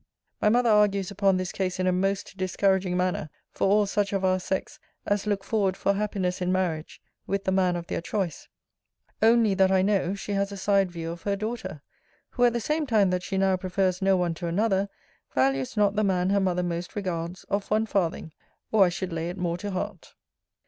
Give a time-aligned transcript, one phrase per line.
[0.41, 4.25] My mother argues upon this case in a most discouraging manner for all such of
[4.25, 8.47] our sex as look forward for happiness in marriage with the man of their choice.
[9.21, 11.83] Only, that I know, she has a side view of her daughter;
[12.31, 14.89] who, at the same time that she now prefers no one to another,
[15.35, 18.33] values not the man her mother most regards, of one farthing;
[18.71, 20.15] or I should lay it more to heart.